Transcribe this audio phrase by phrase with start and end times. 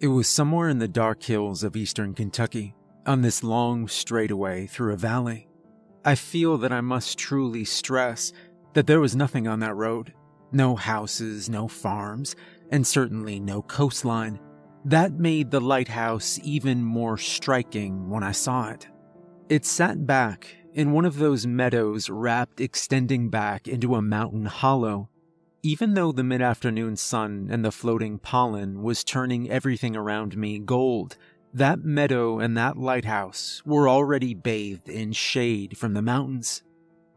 [0.00, 4.94] It was somewhere in the dark hills of eastern Kentucky, on this long straightaway through
[4.94, 5.46] a valley.
[6.06, 8.32] I feel that I must truly stress
[8.72, 10.14] that there was nothing on that road.
[10.52, 12.34] No houses, no farms,
[12.70, 14.40] and certainly no coastline.
[14.86, 18.88] That made the lighthouse even more striking when I saw it.
[19.50, 25.09] It sat back in one of those meadows wrapped extending back into a mountain hollow.
[25.62, 30.58] Even though the mid afternoon sun and the floating pollen was turning everything around me
[30.58, 31.18] gold,
[31.52, 36.62] that meadow and that lighthouse were already bathed in shade from the mountains.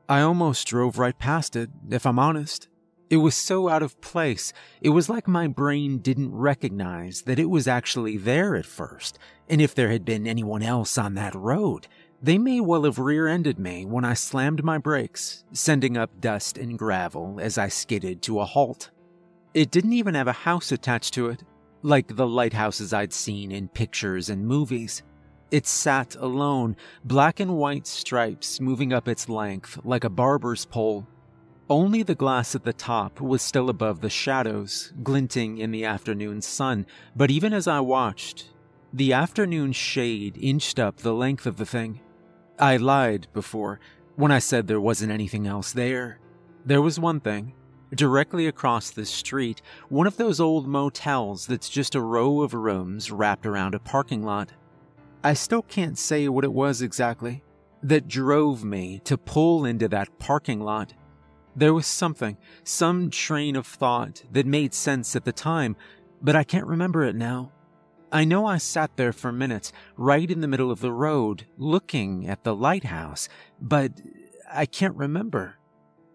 [0.10, 2.68] I almost drove right past it, if I'm honest.
[3.10, 7.50] It was so out of place, it was like my brain didn't recognize that it
[7.50, 11.88] was actually there at first, and if there had been anyone else on that road,
[12.24, 16.58] they may well have rear ended me when I slammed my brakes, sending up dust
[16.58, 18.92] and gravel as I skidded to a halt.
[19.54, 21.44] It didn't even have a house attached to it,
[21.82, 25.04] like the lighthouses I'd seen in pictures and movies.
[25.52, 31.06] It sat alone, black and white stripes moving up its length like a barber's pole.
[31.70, 36.42] Only the glass at the top was still above the shadows, glinting in the afternoon
[36.42, 36.86] sun,
[37.18, 38.50] but even as I watched,
[38.94, 42.00] the afternoon shade inched up the length of the thing.
[42.60, 43.80] I lied before
[44.16, 46.20] when I said there wasn't anything else there.
[46.66, 47.54] There was one thing.
[47.96, 53.12] Directly across the street, one of those old motels that's just a row of rooms
[53.12, 54.52] wrapped around a parking lot.
[55.24, 57.44] I still can't say what it was exactly
[57.84, 60.94] that drove me to pull into that parking lot.
[61.56, 65.76] There was something, some train of thought that made sense at the time,
[66.22, 67.52] but I can't remember it now.
[68.14, 72.28] I know I sat there for minutes, right in the middle of the road, looking
[72.28, 73.28] at the lighthouse,
[73.60, 73.92] but
[74.52, 75.56] I can't remember.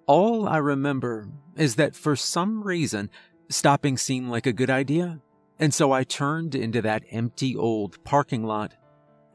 [0.07, 3.11] All I remember is that for some reason,
[3.49, 5.21] stopping seemed like a good idea,
[5.59, 8.75] and so I turned into that empty old parking lot.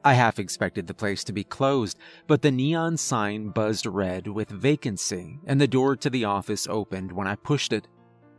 [0.06, 1.98] I half expected the place to be closed,
[2.28, 7.12] but the neon sign buzzed red with vacancy, and the door to the office opened
[7.12, 7.90] when I pushed it.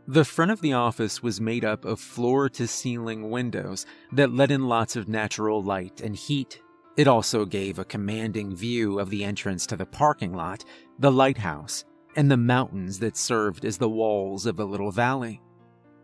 [0.07, 4.51] The front of the office was made up of floor to ceiling windows that let
[4.51, 6.61] in lots of natural light and heat.
[6.95, 10.63] It also gave a commanding view of the entrance to the parking lot,
[10.99, 11.85] the lighthouse,
[12.15, 15.41] and the mountains that served as the walls of the little valley.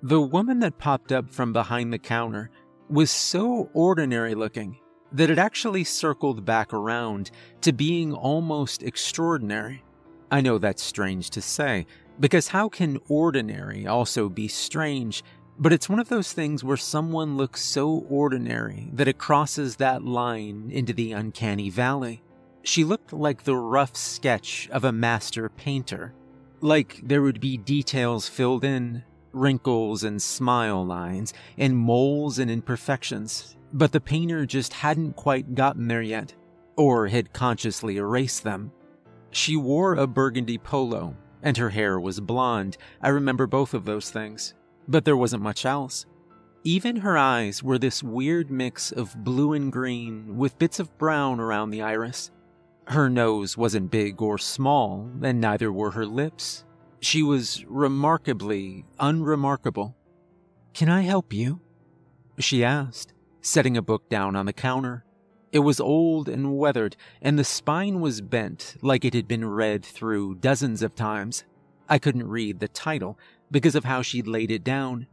[0.01, 2.50] The woman that popped up from behind the counter
[2.89, 4.79] was so ordinary looking
[5.12, 7.29] that it actually circled back around
[7.62, 9.83] to being almost extraordinary.
[10.31, 11.85] I know that's strange to say,
[12.21, 15.23] because how can ordinary also be strange?
[15.57, 20.03] But it's one of those things where someone looks so ordinary that it crosses that
[20.03, 22.21] line into the uncanny valley.
[22.63, 26.13] She looked like the rough sketch of a master painter.
[26.62, 29.03] Like there would be details filled in,
[29.33, 35.88] wrinkles and smile lines, and moles and imperfections, but the painter just hadn't quite gotten
[35.88, 36.35] there yet,
[36.75, 38.71] or had consciously erased them.
[39.31, 42.77] She wore a burgundy polo, and her hair was blonde.
[43.01, 44.53] I remember both of those things,
[44.88, 46.05] but there wasn't much else.
[46.63, 51.39] Even her eyes were this weird mix of blue and green with bits of brown
[51.39, 52.29] around the iris.
[52.88, 56.65] Her nose wasn't big or small, and neither were her lips.
[56.99, 59.95] She was remarkably unremarkable.
[60.73, 61.61] Can I help you?
[62.38, 65.03] She asked, setting a book down on the counter.
[65.51, 69.83] It was old and weathered, and the spine was bent like it had been read
[69.83, 71.44] through dozens of times.
[71.89, 73.19] I couldn't read the title
[73.51, 75.07] because of how she'd laid it down.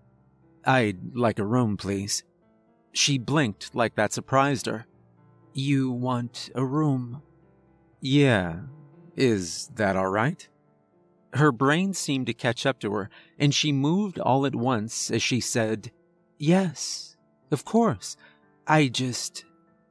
[0.64, 2.22] I'd like a room, please.
[2.92, 4.86] She blinked like that surprised her.
[5.54, 7.22] You want a room?
[8.00, 8.60] Yeah.
[9.16, 10.48] Is that all right?
[11.34, 15.22] Her brain seemed to catch up to her, and she moved all at once as
[15.22, 15.90] she said,
[16.38, 17.16] Yes,
[17.50, 18.16] of course.
[18.66, 19.44] I just.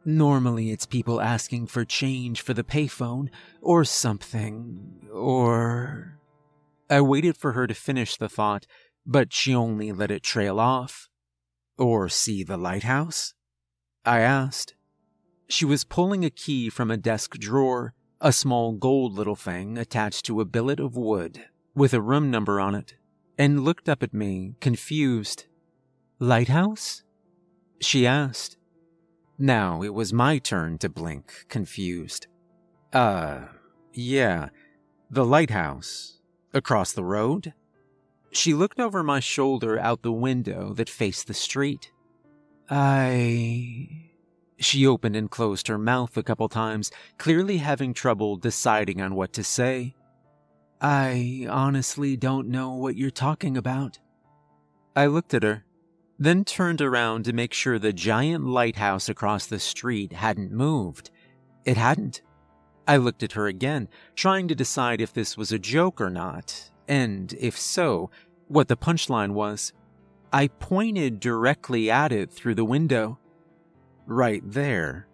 [0.08, 3.28] Normally it's people asking for change for the payphone,
[3.62, 6.18] or something, or.
[6.90, 8.66] I waited for her to finish the thought,
[9.06, 11.10] but she only let it trail off.
[11.78, 13.34] Or see the lighthouse?
[14.06, 14.76] I asked.
[15.50, 20.26] She was pulling a key from a desk drawer, a small gold little thing attached
[20.28, 21.44] to a billet of wood
[21.76, 22.96] with a room number on it,
[23.38, 25.48] and looked up at me, confused.
[26.18, 27.04] Lighthouse?
[27.82, 28.57] She asked.
[29.40, 32.28] Now it was my turn to blink, confused.
[32.92, 33.42] Uh,
[33.94, 34.50] yeah,
[35.12, 36.20] the lighthouse.
[36.54, 37.54] Across the road?
[38.32, 41.92] She looked over my shoulder out the window that faced the street.
[42.70, 44.10] I.
[44.60, 49.34] She opened and closed her mouth a couple times, clearly having trouble deciding on what
[49.34, 49.96] to say.
[50.82, 54.00] I honestly don't know what you're talking about.
[54.96, 55.64] I looked at her,
[56.20, 61.12] then turned around to make sure the giant lighthouse across the street hadn't moved.
[61.66, 62.22] It hadn't.
[62.88, 66.72] I looked at her again, trying to decide if this was a joke or not,
[66.88, 68.10] and if so,
[68.48, 69.74] what the punchline was.
[70.32, 73.20] I pointed directly at it through the window.
[74.06, 75.08] Right there.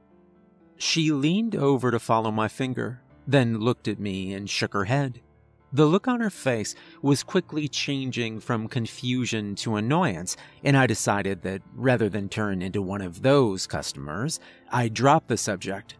[0.77, 5.21] She leaned over to follow my finger, then looked at me and shook her head.
[5.73, 11.41] The look on her face was quickly changing from confusion to annoyance, and I decided
[11.41, 14.39] that rather than turn into one of those customers,
[14.71, 15.95] I'd drop the subject.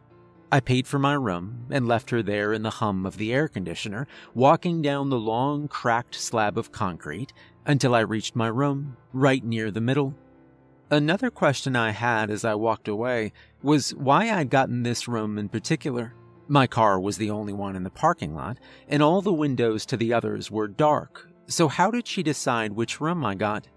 [0.51, 3.47] I paid for my room and left her there in the hum of the air
[3.47, 4.05] conditioner,
[4.35, 7.33] walking down the long, cracked slab of concrete
[7.65, 10.13] until I reached my room, right near the middle.
[10.91, 13.33] Another question I had as I walked away
[13.63, 16.13] was why I'd gotten this room in particular.
[16.53, 19.97] My car was the only one in the parking lot, and all the windows to
[19.97, 23.67] the others were dark, so how did she decide which room I got?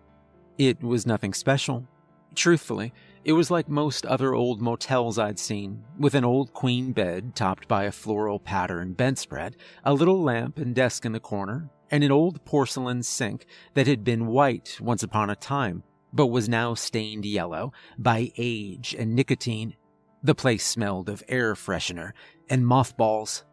[0.59, 1.89] It was nothing special.
[2.35, 2.93] Truthfully,
[3.25, 7.67] it was like most other old motels I'd seen, with an old queen bed topped
[7.67, 12.13] by a floral pattern bedspread, a little lamp and desk in the corner, and an
[12.13, 15.83] old porcelain sink that had been white once upon a time,
[16.13, 19.77] but was now stained yellow by age and nicotine.
[20.23, 22.13] The place smelled of air freshener
[22.49, 23.45] and mothballs.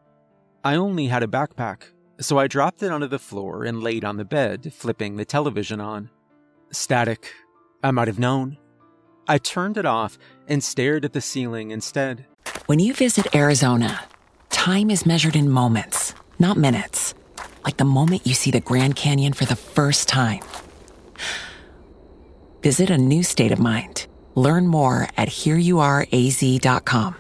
[0.64, 1.84] I only had a backpack,
[2.20, 5.82] so I dropped it onto the floor and laid on the bed, flipping the television
[5.82, 6.10] on.
[6.72, 7.34] Static.
[7.84, 8.58] I might have known.
[9.28, 10.18] I turned it off
[10.48, 12.26] and stared at the ceiling instead.
[12.66, 14.02] When you visit Arizona,
[14.50, 17.14] time is measured in moments, not minutes.
[17.66, 20.42] Like the moment you see the Grand Canyon for the first time.
[22.62, 24.08] Visit a new state of mind.
[24.36, 27.16] Learn more at hereyouareaz.com.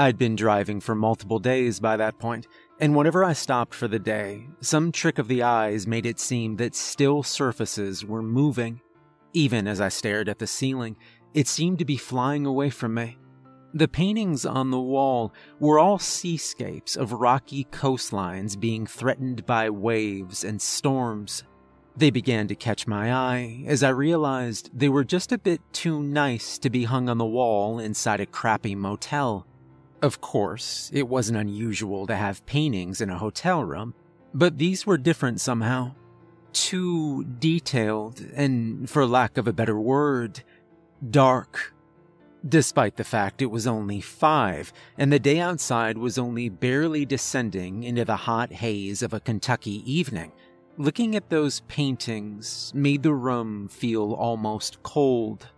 [0.00, 2.46] I'd been driving for multiple days by that point,
[2.78, 6.54] and whenever I stopped for the day, some trick of the eyes made it seem
[6.56, 8.80] that still surfaces were moving.
[9.32, 10.96] Even as I stared at the ceiling,
[11.34, 13.18] it seemed to be flying away from me.
[13.74, 20.44] The paintings on the wall were all seascapes of rocky coastlines being threatened by waves
[20.44, 21.42] and storms.
[21.96, 26.04] They began to catch my eye as I realized they were just a bit too
[26.04, 29.44] nice to be hung on the wall inside a crappy motel.
[30.00, 33.94] Of course, it wasn't unusual to have paintings in a hotel room,
[34.32, 35.94] but these were different somehow.
[36.52, 40.42] Too detailed, and for lack of a better word,
[41.10, 41.74] dark.
[42.48, 47.82] Despite the fact it was only five, and the day outside was only barely descending
[47.82, 50.30] into the hot haze of a Kentucky evening,
[50.76, 55.48] looking at those paintings made the room feel almost cold.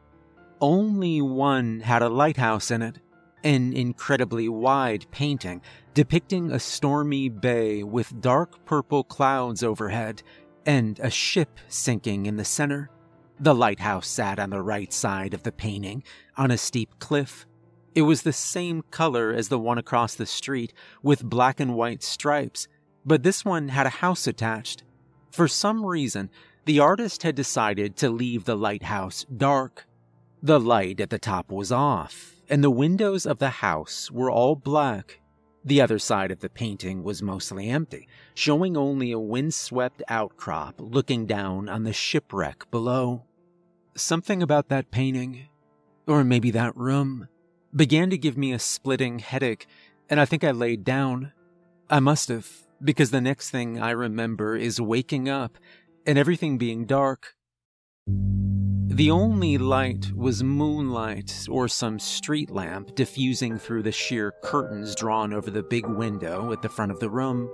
[0.62, 2.98] Only one had a lighthouse in it,
[3.42, 5.62] an incredibly wide painting
[5.94, 10.22] depicting a stormy bay with dark purple clouds overhead
[10.66, 12.90] and a ship sinking in the center.
[13.38, 16.04] The lighthouse sat on the right side of the painting,
[16.36, 17.46] on a steep cliff.
[17.94, 22.02] It was the same color as the one across the street, with black and white
[22.02, 22.68] stripes,
[23.04, 24.84] but this one had a house attached.
[25.32, 26.30] For some reason,
[26.66, 29.86] the artist had decided to leave the lighthouse dark.
[30.42, 34.56] The light at the top was off, and the windows of the house were all
[34.56, 35.20] black.
[35.64, 41.26] The other side of the painting was mostly empty, showing only a windswept outcrop looking
[41.26, 43.24] down on the shipwreck below.
[43.94, 45.48] Something about that painting,
[46.06, 47.28] or maybe that room,
[47.74, 49.66] began to give me a splitting headache,
[50.08, 51.32] and I think I laid down.
[51.88, 52.50] I must have,
[52.82, 55.58] because the next thing I remember is waking up
[56.06, 57.34] and everything being dark.
[58.92, 65.32] The only light was moonlight or some street lamp diffusing through the sheer curtains drawn
[65.32, 67.48] over the big window at the front of the room.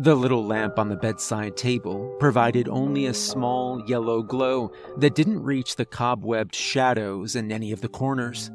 [0.00, 5.42] The little lamp on the bedside table provided only a small yellow glow that didn't
[5.42, 8.50] reach the cobwebbed shadows in any of the corners.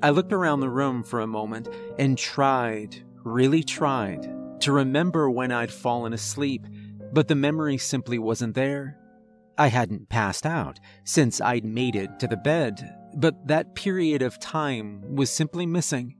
[0.00, 5.50] I looked around the room for a moment and tried, really tried, to remember when
[5.50, 6.68] I'd fallen asleep,
[7.12, 8.96] but the memory simply wasn't there.
[9.56, 14.40] I hadn't passed out since I'd made it to the bed, but that period of
[14.40, 16.16] time was simply missing.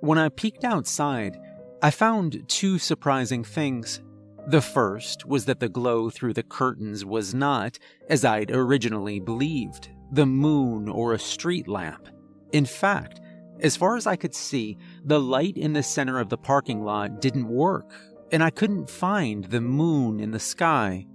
[0.00, 1.38] When I peeked outside,
[1.82, 4.00] I found two surprising things.
[4.48, 9.90] The first was that the glow through the curtains was not, as I'd originally believed,
[10.10, 12.08] the moon or a street lamp.
[12.52, 13.20] In fact,
[13.60, 17.20] as far as I could see, the light in the center of the parking lot
[17.20, 17.92] didn't work,
[18.32, 21.06] and I couldn't find the moon in the sky.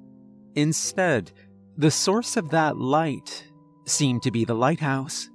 [0.56, 1.32] Instead,
[1.78, 3.46] the source of that light
[3.86, 5.30] seemed to be the lighthouse.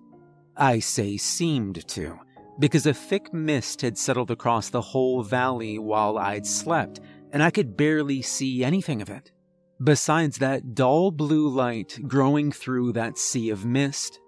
[0.57, 2.19] I say seemed to,
[2.59, 7.01] because a thick mist had settled across the whole valley while I'd slept,
[7.33, 9.33] and I could barely see anything of it.
[9.83, 14.21] Besides that dull blue light growing through that sea of mist.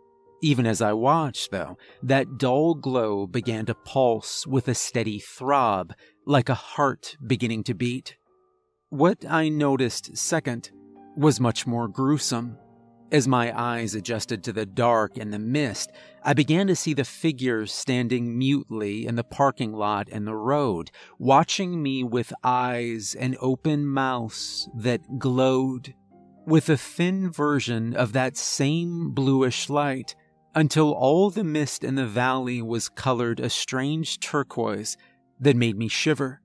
[0.42, 5.94] Even as I watched, though, that dull glow began to pulse with a steady throb,
[6.26, 8.16] like a heart beginning to beat.
[8.90, 10.70] What I noticed second
[11.18, 12.56] was much more gruesome.
[13.10, 15.90] As my eyes adjusted to the dark and the mist,
[16.22, 20.90] I began to see the figures standing mutely in the parking lot and the road,
[21.18, 25.92] watching me with eyes and open mouths that glowed
[26.46, 30.14] with a thin version of that same bluish light
[30.54, 34.96] until all the mist in the valley was colored a strange turquoise
[35.40, 36.40] that made me shiver.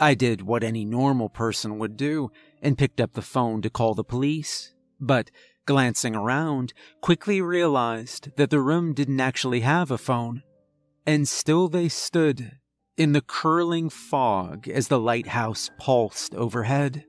[0.00, 2.30] I did what any normal person would do
[2.62, 5.30] and picked up the phone to call the police, but
[5.66, 10.42] glancing around, quickly realized that the room didn't actually have a phone.
[11.06, 12.58] And still they stood
[12.96, 17.04] in the curling fog as the lighthouse pulsed overhead.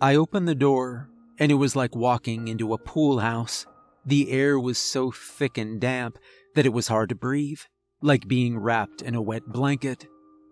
[0.00, 3.66] I opened the door, and it was like walking into a pool house.
[4.04, 6.18] The air was so thick and damp
[6.54, 7.60] that it was hard to breathe,
[8.02, 10.06] like being wrapped in a wet blanket.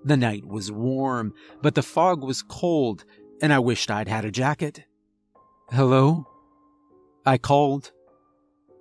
[0.04, 3.04] The night was warm, but the fog was cold,
[3.41, 4.85] and I wished I'd had a jacket.
[5.71, 6.26] Hello?
[7.26, 7.93] I called.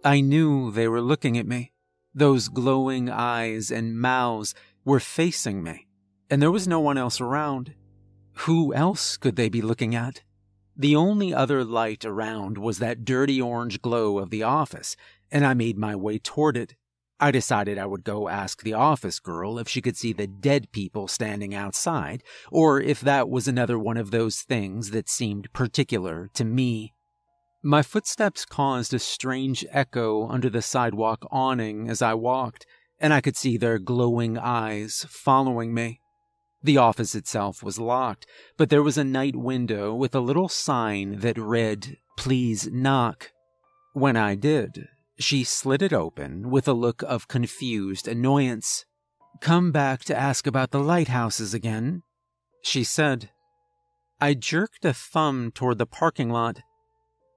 [0.03, 1.71] I knew they were looking at me.
[2.13, 4.53] Those glowing eyes and mouths
[4.85, 5.87] were facing me,
[6.29, 7.73] and there was no one else around.
[8.45, 10.21] Who else could they be looking at?
[10.75, 14.95] The only other light around was that dirty orange glow of the office,
[15.31, 16.75] and I made my way toward it.
[17.23, 20.73] I decided I would go ask the office girl if she could see the dead
[20.73, 26.29] people standing outside, or if that was another one of those things that seemed particular
[26.33, 26.95] to me.
[27.63, 32.65] My footsteps caused a strange echo under the sidewalk awning as I walked,
[32.99, 36.01] and I could see their glowing eyes following me.
[36.61, 38.25] The office itself was locked,
[38.57, 43.31] but there was a night window with a little sign that read, Please knock.
[43.93, 44.89] When I did,
[45.19, 48.85] she slid it open with a look of confused annoyance.
[49.41, 52.03] Come back to ask about the lighthouses again,
[52.61, 53.29] she said.
[54.19, 56.61] I jerked a thumb toward the parking lot.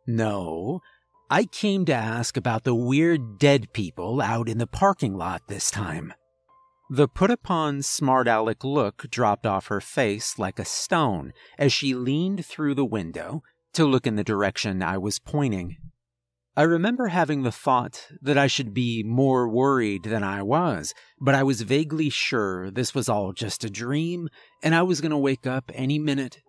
[0.06, 0.80] No,
[1.28, 5.70] I came to ask about the weird dead people out in the parking lot this
[5.70, 6.14] time.
[6.88, 11.94] The put upon smart aleck look dropped off her face like a stone as she
[11.94, 13.42] leaned through the window
[13.72, 15.78] to look in the direction I was pointing.
[16.58, 21.34] I remember having the thought that I should be more worried than I was, but
[21.34, 24.30] I was vaguely sure this was all just a dream
[24.62, 26.40] and I was going to wake up any minute.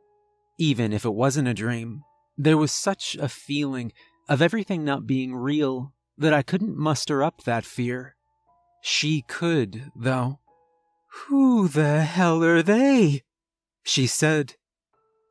[0.57, 2.03] Even if it wasn't a dream,
[2.37, 3.91] there was such a feeling
[4.29, 8.15] of everything not being real that I couldn't muster up that fear.
[8.81, 10.39] She could, though.
[11.27, 13.23] Who the hell are they?
[13.83, 14.55] She said.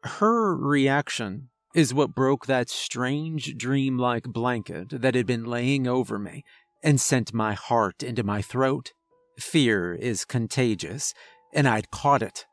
[0.03, 6.43] Her reaction is what broke that strange dreamlike blanket that had been laying over me
[6.83, 8.95] and sent my heart into my throat.
[9.39, 11.13] Fear is contagious,
[11.53, 12.47] and I'd caught it.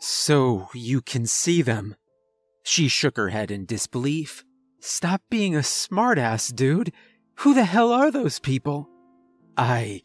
[0.00, 1.96] So you can see them,
[2.62, 4.42] she shook her head in disbelief.
[4.80, 6.92] Stop being a smartass, dude.
[7.40, 8.88] Who the hell are those people?
[9.58, 10.00] I.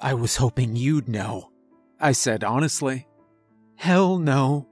[0.00, 1.50] I was hoping you'd know,
[2.00, 3.06] I said honestly.
[3.76, 4.66] Hell no,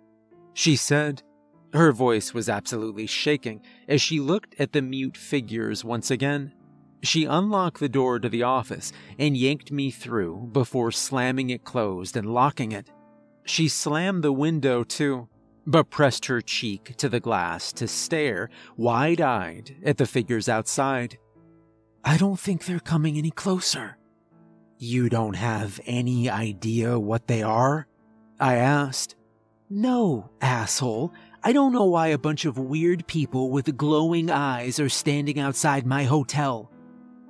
[0.54, 1.22] she said.
[1.72, 6.52] Her voice was absolutely shaking as she looked at the mute figures once again.
[7.02, 12.16] She unlocked the door to the office and yanked me through before slamming it closed
[12.16, 12.90] and locking it.
[13.44, 15.28] She slammed the window too,
[15.66, 21.18] but pressed her cheek to the glass to stare, wide eyed, at the figures outside.
[22.04, 23.96] I don't think they're coming any closer.
[24.78, 27.86] You don't have any idea what they are?
[28.38, 29.16] I asked.
[29.68, 31.12] No, asshole.
[31.42, 35.86] I don't know why a bunch of weird people with glowing eyes are standing outside
[35.86, 36.70] my hotel.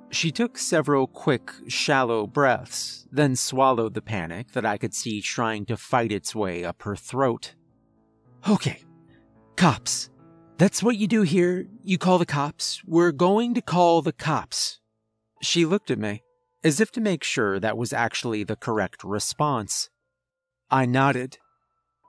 [0.09, 5.65] She took several quick, shallow breaths, then swallowed the panic that I could see trying
[5.67, 7.55] to fight its way up her throat.
[8.49, 8.81] Okay,
[9.55, 10.09] cops.
[10.57, 11.65] That's what you do here.
[11.81, 12.81] You call the cops.
[12.85, 14.81] We're going to call the cops.
[15.41, 16.23] She looked at me,
[16.65, 19.89] as if to make sure that was actually the correct response.
[20.69, 21.37] I nodded.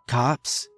[0.08, 0.68] Cops?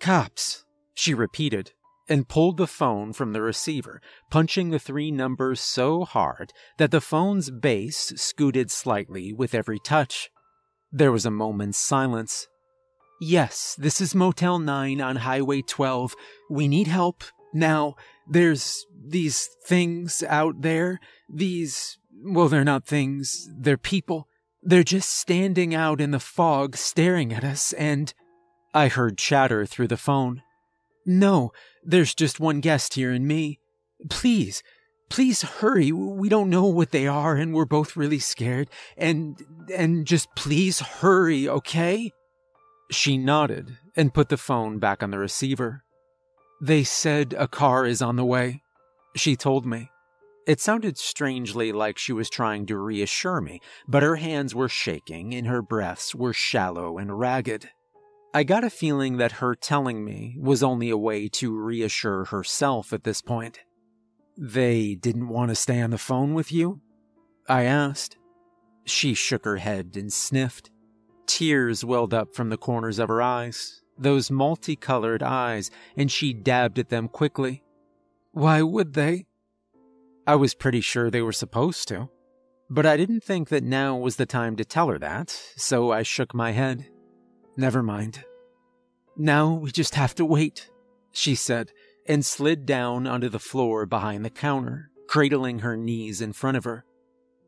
[0.00, 0.64] Cops,
[0.94, 1.72] she repeated,
[2.08, 7.02] and pulled the phone from the receiver, punching the three numbers so hard that the
[7.02, 10.30] phone's base scooted slightly with every touch.
[10.90, 12.48] There was a moment's silence.
[13.20, 16.16] Yes, this is Motel 9 on Highway 12.
[16.48, 17.22] We need help.
[17.52, 17.94] Now,
[18.26, 20.98] there's these things out there.
[21.28, 24.26] These, well, they're not things, they're people.
[24.62, 28.12] They're just standing out in the fog staring at us, and
[28.72, 30.42] I heard chatter through the phone.
[31.04, 33.58] No, there's just one guest here and me.
[34.08, 34.62] Please,
[35.08, 35.90] please hurry.
[35.92, 38.68] We don't know what they are and we're both really scared.
[38.96, 39.36] And,
[39.74, 42.12] and just please hurry, okay?
[42.90, 45.82] She nodded and put the phone back on the receiver.
[46.62, 48.62] They said a car is on the way,
[49.16, 49.90] she told me.
[50.46, 55.34] It sounded strangely like she was trying to reassure me, but her hands were shaking
[55.34, 57.70] and her breaths were shallow and ragged.
[58.32, 62.92] I got a feeling that her telling me was only a way to reassure herself
[62.92, 63.58] at this point.
[64.38, 66.80] They didn't want to stay on the phone with you?
[67.48, 68.16] I asked.
[68.84, 70.70] She shook her head and sniffed.
[71.26, 76.78] Tears welled up from the corners of her eyes, those multicolored eyes, and she dabbed
[76.78, 77.64] at them quickly.
[78.30, 79.26] Why would they?
[80.26, 82.08] I was pretty sure they were supposed to,
[82.68, 86.04] but I didn't think that now was the time to tell her that, so I
[86.04, 86.88] shook my head.
[87.56, 88.24] Never mind.
[89.16, 90.70] Now we just have to wait,
[91.12, 91.72] she said,
[92.06, 96.64] and slid down onto the floor behind the counter, cradling her knees in front of
[96.64, 96.84] her.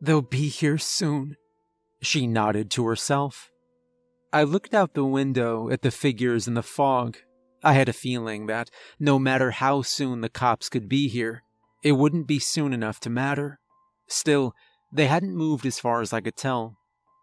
[0.00, 1.36] They'll be here soon.
[2.00, 3.50] She nodded to herself.
[4.32, 7.18] I looked out the window at the figures in the fog.
[7.62, 11.44] I had a feeling that no matter how soon the cops could be here,
[11.84, 13.60] it wouldn't be soon enough to matter.
[14.08, 14.54] Still,
[14.92, 16.76] they hadn't moved as far as I could tell,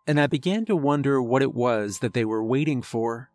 [0.10, 3.30] and I began to wonder what it was that they were waiting for.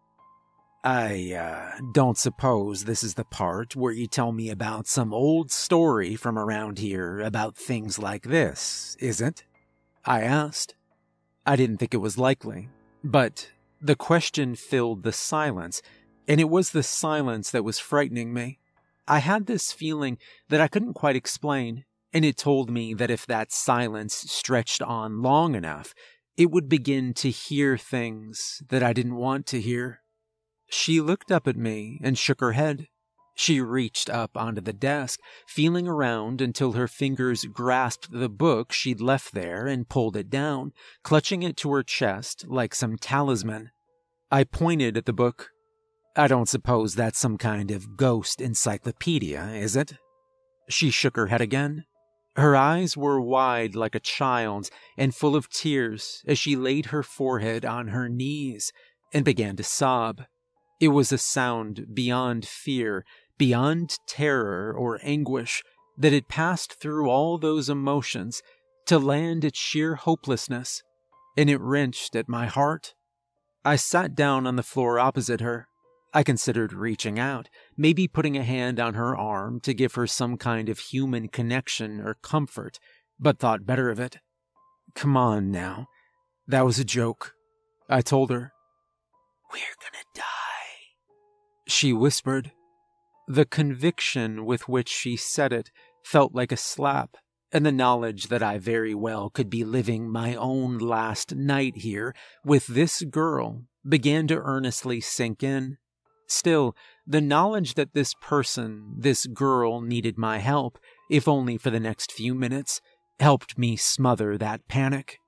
[0.82, 5.52] I uh, don't suppose this is the part where you tell me about some old
[5.52, 9.44] story from around here about things like this, is it?
[10.04, 10.74] I asked.
[11.46, 12.70] I didn't think it was likely,
[13.04, 15.80] but the question filled the silence,
[16.26, 18.58] and it was the silence that was frightening me.
[19.06, 23.26] I had this feeling that I couldn't quite explain, and it told me that if
[23.26, 25.94] that silence stretched on long enough,
[26.36, 30.00] it would begin to hear things that I didn't want to hear.
[30.68, 32.88] She looked up at me and shook her head.
[33.36, 39.00] She reached up onto the desk, feeling around until her fingers grasped the book she'd
[39.00, 43.70] left there and pulled it down, clutching it to her chest like some talisman.
[44.30, 45.50] I pointed at the book.
[46.16, 49.94] I don't suppose that's some kind of ghost encyclopedia, is it?
[50.68, 51.84] She shook her head again.
[52.36, 57.02] Her eyes were wide like a child's and full of tears as she laid her
[57.02, 58.72] forehead on her knees
[59.12, 60.22] and began to sob.
[60.80, 63.04] It was a sound beyond fear,
[63.38, 65.62] beyond terror or anguish,
[65.96, 68.42] that had passed through all those emotions
[68.86, 70.82] to land at sheer hopelessness,
[71.36, 72.94] and it wrenched at my heart.
[73.64, 75.68] I sat down on the floor opposite her,
[76.12, 80.37] I considered reaching out, maybe putting a hand on her arm to give her some
[80.37, 82.78] kind of human connection or comfort,
[83.18, 84.18] but thought better of it.
[84.94, 85.88] Come on now.
[86.46, 87.34] That was a joke.
[87.88, 88.52] I told her.
[89.52, 90.24] We're gonna die.
[91.66, 92.52] She whispered.
[93.26, 95.70] The conviction with which she said it
[96.04, 97.16] felt like a slap,
[97.52, 102.14] and the knowledge that I very well could be living my own last night here
[102.44, 105.78] with this girl began to earnestly sink in.
[106.26, 106.74] Still,
[107.06, 110.78] the knowledge that this person, this girl, needed my help,
[111.10, 112.80] if only for the next few minutes,
[113.20, 115.18] helped me smother that panic.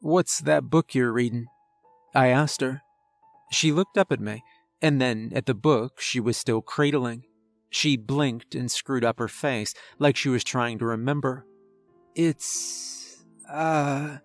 [0.00, 1.46] What's that book you're reading?
[2.14, 2.82] I asked her.
[3.50, 4.44] She looked up at me,
[4.80, 7.24] and then at the book she was still cradling.
[7.70, 11.44] She blinked and screwed up her face like she was trying to remember.
[12.14, 14.18] It's, uh,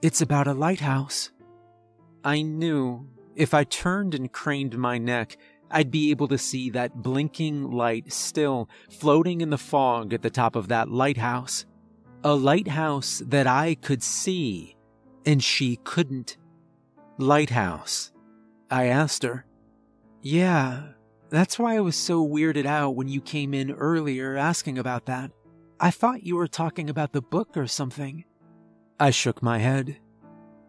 [0.00, 1.30] it's about a lighthouse.
[2.22, 5.36] I knew if I turned and craned my neck,
[5.70, 10.30] I'd be able to see that blinking light still floating in the fog at the
[10.30, 11.66] top of that lighthouse.
[12.22, 14.76] A lighthouse that I could see
[15.26, 16.36] and she couldn't.
[17.18, 18.12] Lighthouse.
[18.70, 19.46] I asked her.
[20.22, 20.88] Yeah,
[21.30, 25.30] that's why I was so weirded out when you came in earlier asking about that.
[25.80, 28.24] I thought you were talking about the book or something.
[28.98, 29.98] I shook my head.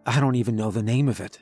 [0.06, 1.40] I don't even know the name of it.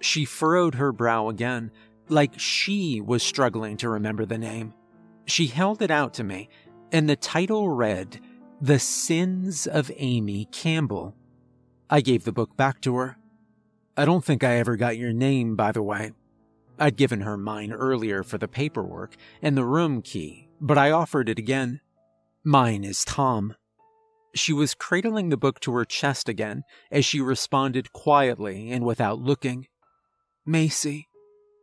[0.00, 1.70] She furrowed her brow again,
[2.08, 4.74] like she was struggling to remember the name.
[5.26, 6.48] She held it out to me,
[6.92, 8.20] and the title read,
[8.60, 11.14] The Sins of Amy Campbell.
[11.90, 13.18] I gave the book back to her.
[13.96, 16.12] I don't think I ever got your name, by the way.
[16.78, 21.28] I'd given her mine earlier for the paperwork and the room key, but I offered
[21.28, 21.80] it again.
[22.44, 23.54] Mine is Tom.
[24.34, 29.18] She was cradling the book to her chest again as she responded quietly and without
[29.18, 29.66] looking.
[30.48, 31.10] Macy.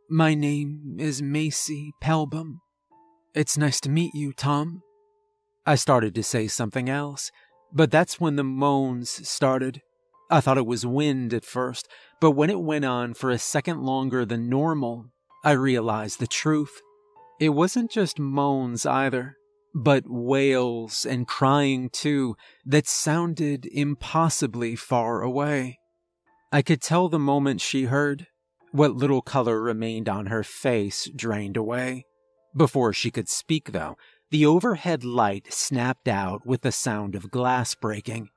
[0.08, 2.60] My name is Macy Pelbum.
[3.34, 4.80] It's nice to meet you, Tom.
[5.66, 7.32] I started to say something else,
[7.72, 9.82] but that's when the moans started.
[10.30, 11.88] I thought it was wind at first,
[12.20, 15.06] but when it went on for a second longer than normal,
[15.42, 16.80] I realized the truth.
[17.40, 19.34] It wasn't just moans either,
[19.74, 25.80] but wails and crying too that sounded impossibly far away.
[26.52, 28.28] I could tell the moment she heard.
[28.76, 32.04] What little color remained on her face drained away.
[32.54, 33.96] Before she could speak, though,
[34.30, 38.28] the overhead light snapped out with the sound of glass breaking.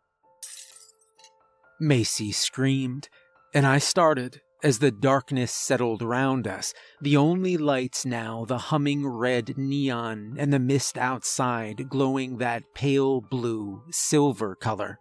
[1.81, 3.09] Macy screamed,
[3.53, 9.05] and I started as the darkness settled round us, the only lights now the humming
[9.05, 14.99] red neon and the mist outside glowing that pale blue, silver color.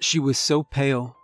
[0.00, 1.18] She was so pale,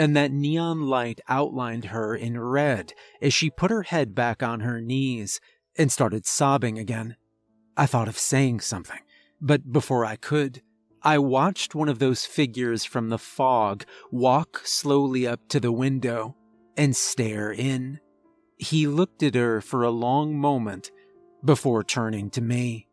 [0.00, 4.60] and that neon light outlined her in red as she put her head back on
[4.60, 5.42] her knees
[5.76, 7.16] and started sobbing again.
[7.76, 9.00] I thought of saying something,
[9.42, 10.62] but before I could,
[11.02, 16.34] I watched one of those figures from the fog walk slowly up to the window
[16.78, 18.00] and stare in.
[18.56, 20.90] He looked at her for a long moment
[21.44, 22.88] before turning to me.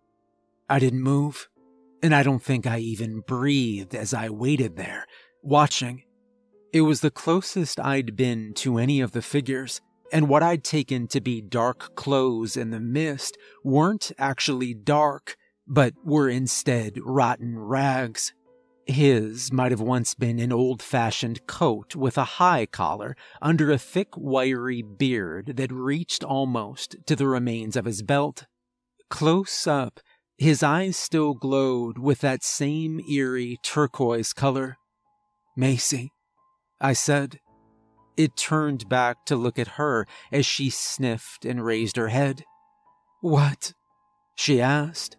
[0.69, 1.47] I didn't move,
[2.03, 5.05] and I don't think I even breathed as I waited there,
[5.41, 6.03] watching.
[6.73, 11.07] It was the closest I'd been to any of the figures, and what I'd taken
[11.07, 18.33] to be dark clothes in the mist weren't actually dark, but were instead rotten rags.
[18.85, 23.77] His might have once been an old fashioned coat with a high collar under a
[23.77, 28.45] thick, wiry beard that reached almost to the remains of his belt.
[29.09, 29.99] Close up,
[30.37, 34.77] his eyes still glowed with that same eerie turquoise color.
[35.57, 36.11] Macy,
[36.79, 37.39] I said.
[38.15, 42.43] It turned back to look at her as she sniffed and raised her head.
[43.21, 43.73] What?
[44.35, 45.17] she asked.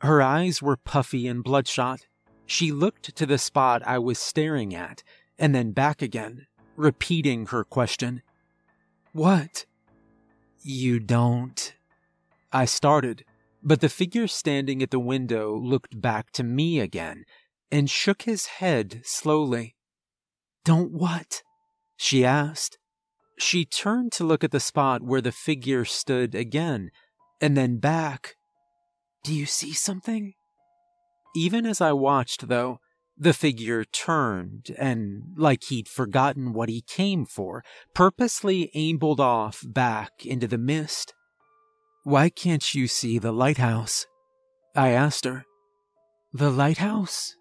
[0.00, 2.06] Her eyes were puffy and bloodshot.
[2.46, 5.02] She looked to the spot I was staring at
[5.38, 8.22] and then back again, repeating her question.
[9.12, 9.66] What?
[10.62, 11.74] You don't.
[12.52, 13.24] I started,
[13.62, 17.24] but the figure standing at the window looked back to me again
[17.72, 19.74] and shook his head slowly.
[20.64, 21.42] Don't what?
[21.96, 22.78] she asked.
[23.38, 26.90] She turned to look at the spot where the figure stood again,
[27.40, 28.36] and then back.
[29.24, 30.34] Do you see something?
[31.34, 32.80] Even as I watched, though,
[33.16, 37.62] the figure turned and, like he'd forgotten what he came for,
[37.94, 41.12] purposely ambled off back into the mist.
[42.02, 44.06] Why can't you see the lighthouse?
[44.74, 45.44] I asked her.
[46.32, 47.36] The lighthouse?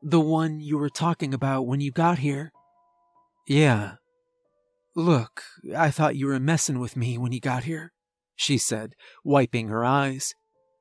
[0.00, 2.52] The one you were talking about when you got here?
[3.46, 3.94] Yeah.
[4.94, 5.42] Look,
[5.76, 7.92] I thought you were messing with me when you got here,
[8.34, 10.34] she said, wiping her eyes.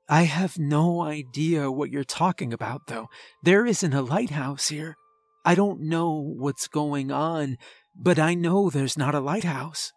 [0.08, 3.08] I have no idea what you're talking about, though.
[3.44, 4.96] There isn't a lighthouse here.
[5.44, 7.58] I don't know what's going on,
[7.96, 9.92] but I know there's not a lighthouse.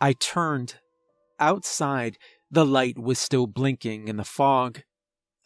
[0.00, 0.76] I turned.
[1.40, 2.16] Outside,
[2.50, 4.82] the light was still blinking in the fog.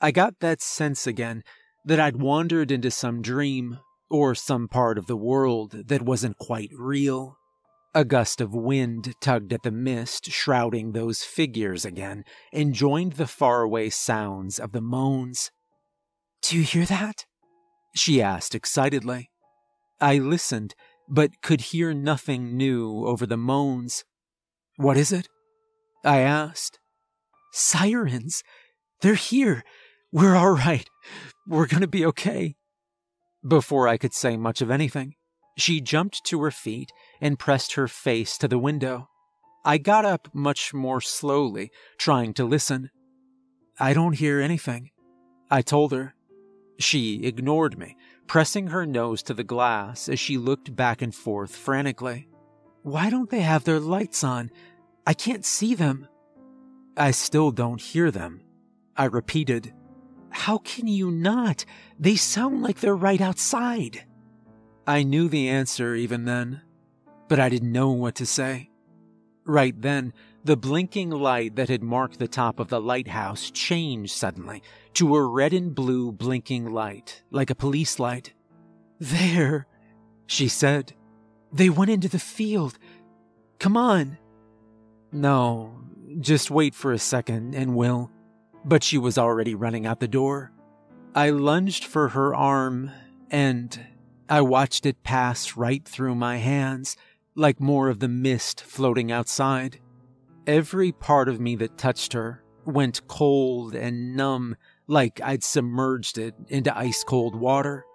[0.00, 1.42] I got that sense again
[1.84, 3.78] that I'd wandered into some dream
[4.10, 7.36] or some part of the world that wasn't quite real.
[7.94, 13.26] A gust of wind tugged at the mist shrouding those figures again and joined the
[13.26, 15.50] faraway sounds of the moans.
[16.42, 17.24] Do you hear that?
[17.94, 19.30] She asked excitedly.
[20.00, 20.74] I listened,
[21.08, 24.04] but could hear nothing new over the moans.
[24.76, 25.28] What is it?
[26.04, 26.78] I asked.
[27.52, 28.42] Sirens!
[29.00, 29.64] They're here!
[30.12, 30.88] We're all right.
[31.46, 32.54] We're gonna be okay.
[33.48, 35.14] Before I could say much of anything,
[35.56, 39.08] she jumped to her feet and pressed her face to the window.
[39.64, 42.90] I got up much more slowly, trying to listen.
[43.80, 44.90] I don't hear anything,
[45.50, 46.14] I told her.
[46.78, 51.56] She ignored me, pressing her nose to the glass as she looked back and forth
[51.56, 52.28] frantically.
[52.82, 54.50] Why don't they have their lights on?
[55.06, 56.06] I can't see them.
[56.96, 58.42] I still don't hear them,
[58.96, 59.72] I repeated.
[60.30, 61.64] How can you not?
[61.98, 64.04] They sound like they're right outside.
[64.86, 66.62] I knew the answer even then,
[67.28, 68.70] but I didn't know what to say.
[69.44, 70.12] Right then,
[70.44, 74.62] the blinking light that had marked the top of the lighthouse changed suddenly
[74.94, 78.32] to a red and blue blinking light, like a police light.
[78.98, 79.66] There,
[80.26, 80.94] she said.
[81.52, 82.78] They went into the field.
[83.58, 84.18] Come on.
[85.12, 85.80] No,
[86.20, 88.10] just wait for a second and we'll.
[88.68, 90.52] But she was already running out the door.
[91.14, 92.90] I lunged for her arm
[93.31, 93.81] and
[94.28, 96.94] I watched it pass right through my hands,
[97.35, 99.81] like more of the mist floating outside.
[100.46, 104.54] Every part of me that touched her went cold and numb,
[104.87, 107.87] like I'd submerged it into ice cold water.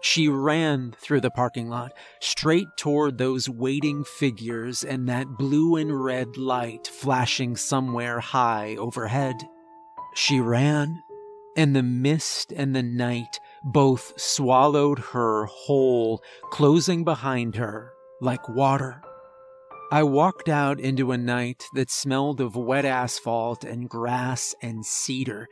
[0.00, 6.04] She ran through the parking lot, straight toward those waiting figures and that blue and
[6.04, 9.34] red light flashing somewhere high overhead.
[10.14, 11.02] She ran,
[11.56, 19.02] and the mist and the night both swallowed her whole, closing behind her like water.
[19.92, 25.48] I walked out into a night that smelled of wet asphalt and grass and cedar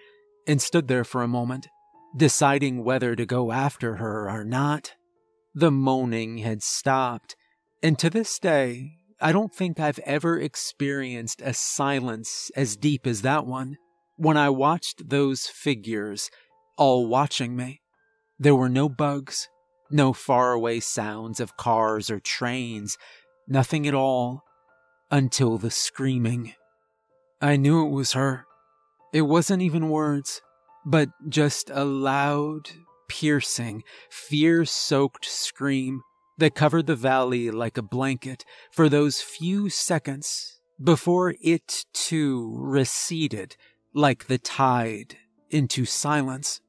[0.46, 1.66] and stood there for a moment
[2.16, 4.94] deciding whether to go after her or not.
[5.54, 7.36] The moaning had stopped,
[7.82, 13.22] and to this day, I don't think I've ever experienced a silence as deep as
[13.22, 13.76] that one
[14.18, 16.30] when I watched those figures
[16.76, 17.80] all watching me.
[18.38, 19.48] There were no bugs,
[19.90, 22.98] no faraway sounds of cars or trains,
[23.48, 24.44] nothing at all,
[25.10, 26.52] until the screaming.
[27.40, 28.44] I knew it was her.
[29.12, 30.42] It wasn't even words
[30.88, 32.70] but just a loud,
[33.08, 36.00] piercing, fear soaked scream
[36.38, 43.56] that covered the valley like a blanket for those few seconds before it too receded
[43.94, 45.16] like the tide
[45.50, 46.60] into silence.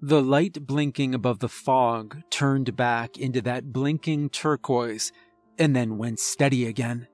[0.00, 5.12] The light blinking above the fog turned back into that blinking turquoise
[5.58, 7.08] and then went steady again.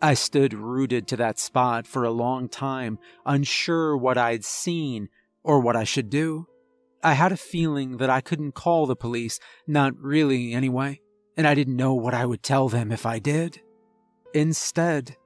[0.00, 5.08] I stood rooted to that spot for a long time, unsure what I'd seen
[5.44, 6.46] or what I should do.
[7.04, 11.00] I had a feeling that I couldn't call the police, not really anyway,
[11.36, 13.60] and I didn't know what I would tell them if I did.
[14.34, 15.16] Instead,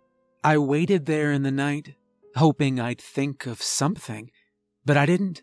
[0.45, 1.96] I waited there in the night,
[2.37, 4.31] hoping I'd think of something,
[4.85, 5.43] but I didn't.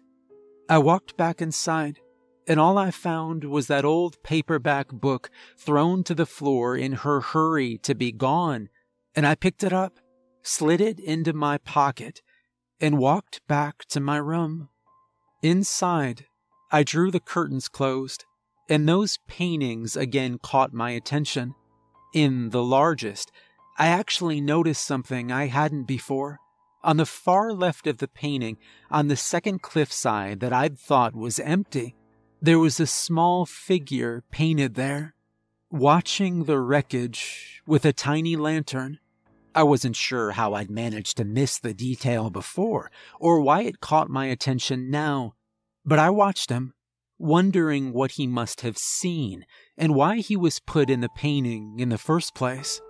[0.69, 1.99] I walked back inside,
[2.47, 7.21] and all I found was that old paperback book thrown to the floor in her
[7.21, 8.69] hurry to be gone,
[9.15, 9.99] and I picked it up,
[10.41, 12.21] slid it into my pocket,
[12.79, 14.69] and walked back to my room.
[15.41, 16.25] Inside,
[16.71, 18.25] I drew the curtains closed,
[18.69, 21.55] and those paintings again caught my attention.
[22.13, 23.31] In the largest,
[23.77, 26.39] I actually noticed something I hadn't before.
[26.83, 28.57] On the far left of the painting,
[28.91, 31.95] on the second cliffside that I'd thought was empty,
[32.41, 35.15] there was a small figure painted there,
[35.71, 38.99] watching the wreckage with a tiny lantern.
[39.55, 44.09] I wasn't sure how I'd managed to miss the detail before, or why it caught
[44.09, 45.35] my attention now,
[45.85, 46.73] but I watched him,
[47.17, 49.45] wondering what he must have seen
[49.77, 52.81] and why he was put in the painting in the first place.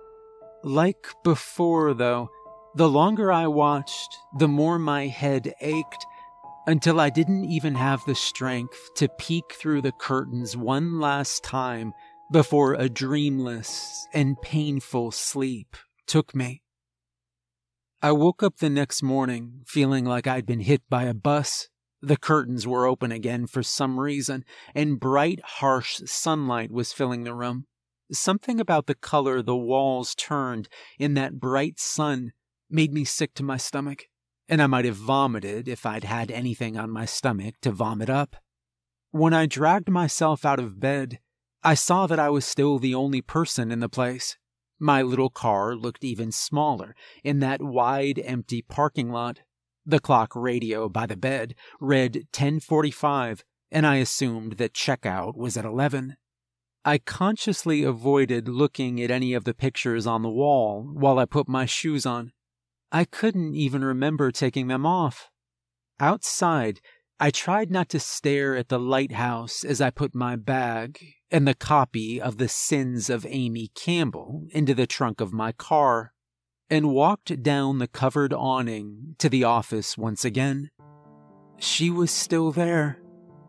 [0.64, 2.30] Like before, though,
[2.74, 6.06] the longer I watched, the more my head ached
[6.66, 11.92] until I didn't even have the strength to peek through the curtains one last time
[12.32, 16.62] before a dreamless and painful sleep took me.
[18.02, 21.68] I woke up the next morning feeling like I'd been hit by a bus.
[22.02, 27.34] The curtains were open again for some reason, and bright, harsh sunlight was filling the
[27.34, 27.66] room.
[28.12, 32.32] Something about the color the walls turned in that bright sun
[32.70, 34.04] made me sick to my stomach,
[34.48, 38.36] and I might have vomited if I'd had anything on my stomach to vomit up.
[39.10, 41.20] When I dragged myself out of bed,
[41.62, 44.36] I saw that I was still the only person in the place.
[44.78, 49.40] My little car looked even smaller in that wide, empty parking lot.
[49.86, 55.64] The clock radio by the bed read 1045, and I assumed that checkout was at
[55.64, 56.16] 11.
[56.84, 61.48] I consciously avoided looking at any of the pictures on the wall while I put
[61.48, 62.32] my shoes on.
[62.94, 65.28] I couldn't even remember taking them off.
[65.98, 66.78] Outside,
[67.18, 71.56] I tried not to stare at the lighthouse as I put my bag and the
[71.56, 76.12] copy of The Sins of Amy Campbell into the trunk of my car
[76.70, 80.70] and walked down the covered awning to the office once again.
[81.58, 83.02] She was still there,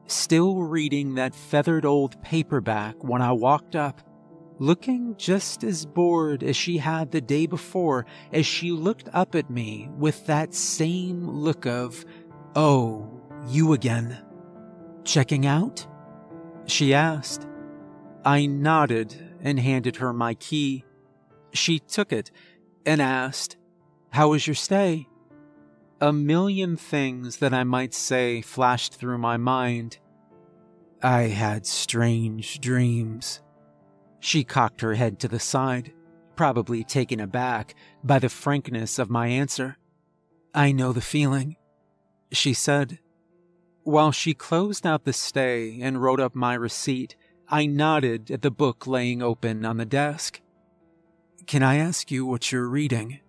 [0.08, 4.02] still reading that feathered old paperback when I walked up,
[4.60, 9.50] looking just as bored as she had the day before as she looked up at
[9.50, 12.06] me with that same look of,
[12.56, 14.18] oh, you again.
[15.04, 15.86] Checking out?
[16.66, 17.48] She asked.
[18.24, 20.84] I nodded and handed her my key.
[21.54, 22.32] She took it
[22.86, 23.58] and asked,
[24.10, 25.08] How was your stay?
[26.02, 30.00] A million things that I might say flashed through my mind.
[31.02, 33.42] I had strange dreams.
[34.26, 35.94] She cocked her head to the side,
[36.36, 39.78] probably taken aback by the frankness of my answer.
[40.52, 41.58] I know the feeling,
[42.32, 42.98] she said.
[43.84, 47.16] While she closed out the stay and wrote up my receipt,
[47.50, 50.42] I nodded at the book laying open on the desk.
[51.46, 53.20] Can I ask you what you're reading?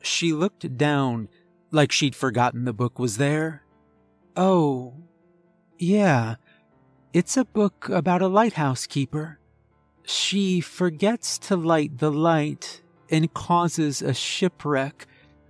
[0.00, 1.28] She looked down
[1.70, 3.64] like she'd forgotten the book was there.
[4.34, 4.94] Oh,
[5.78, 6.36] yeah.
[7.12, 9.40] It's a book about a lighthouse keeper.
[10.06, 15.06] She forgets to light the light and causes a shipwreck,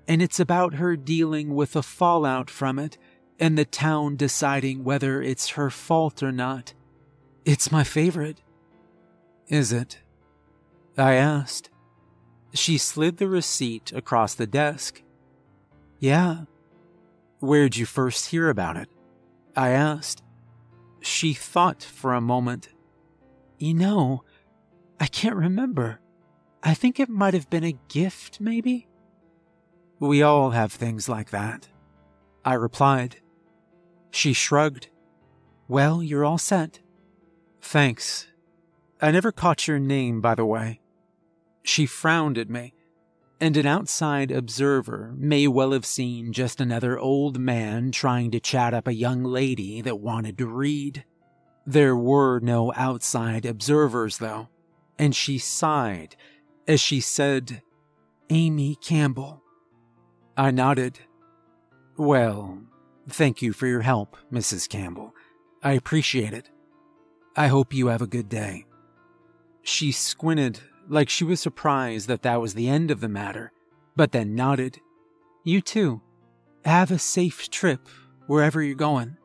[0.08, 2.96] and it's about her dealing with the fallout from it
[3.38, 6.72] and the town deciding whether it's her fault or not.
[7.44, 8.40] It's my favorite.
[9.48, 9.98] Is it?
[10.96, 11.68] I asked.
[12.54, 15.02] She slid the receipt across the desk.
[15.98, 16.44] Yeah.
[17.40, 18.88] Where'd you first hear about it?
[19.54, 20.22] I asked.
[21.00, 22.70] She thought for a moment.
[23.58, 24.24] You know,
[24.98, 26.00] I can't remember.
[26.62, 28.88] I think it might have been a gift, maybe?
[29.98, 31.68] We all have things like that.
[32.44, 33.16] I replied.
[34.10, 34.88] She shrugged.
[35.68, 36.80] Well, you're all set.
[37.60, 38.28] Thanks.
[39.00, 40.80] I never caught your name, by the way.
[41.62, 42.72] She frowned at me,
[43.40, 48.72] and an outside observer may well have seen just another old man trying to chat
[48.72, 51.04] up a young lady that wanted to read.
[51.66, 54.48] There were no outside observers, though,
[54.98, 56.16] and she sighed
[56.66, 57.62] as she said,
[58.30, 59.42] Amy Campbell.
[60.36, 60.98] I nodded.
[61.96, 62.66] Well,
[63.08, 64.68] Thank you for your help, Mrs.
[64.68, 65.14] Campbell.
[65.62, 66.50] I appreciate it.
[67.36, 68.66] I hope you have a good day.
[69.62, 73.52] She squinted like she was surprised that that was the end of the matter,
[73.94, 74.80] but then nodded.
[75.44, 76.02] You too.
[76.64, 77.88] Have a safe trip
[78.26, 79.16] wherever you're going.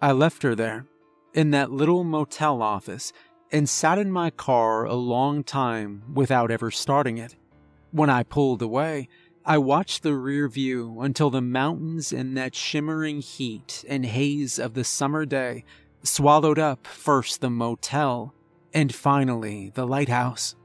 [0.00, 0.86] I left her there,
[1.34, 3.12] in that little motel office,
[3.52, 7.36] and sat in my car a long time without ever starting it.
[7.90, 9.08] When I pulled away,
[9.44, 14.74] I watched the rear view until the mountains in that shimmering heat and haze of
[14.74, 15.64] the summer day
[16.02, 18.34] swallowed up first the motel
[18.74, 20.56] and finally the lighthouse.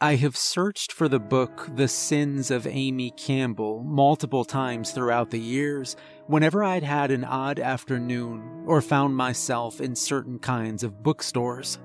[0.00, 5.38] I have searched for the book The Sins of Amy Campbell multiple times throughout the
[5.38, 5.94] years
[6.30, 11.78] whenever I'd had an odd afternoon or found myself in certain kinds of bookstores.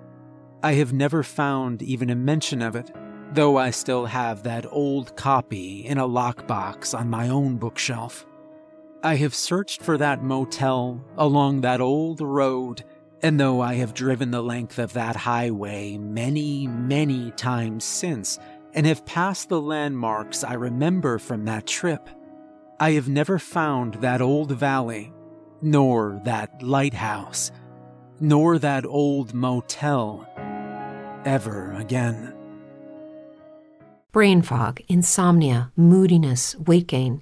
[0.61, 2.91] I have never found even a mention of it
[3.33, 8.25] though I still have that old copy in a lockbox on my own bookshelf.
[9.03, 12.83] I have searched for that motel along that old road,
[13.21, 18.39] and though I have driven the length of that highway many, many times since,
[18.73, 22.09] and have passed the landmarks I remember from that trip,
[22.79, 25.13] I have never found that old valley,
[25.61, 27.51] nor that lighthouse,
[28.19, 30.27] nor that old motel
[31.25, 32.35] ever again
[34.15, 37.21] brain fog, insomnia, moodiness, weight gain.